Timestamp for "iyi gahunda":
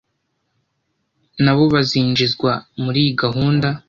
3.05-3.67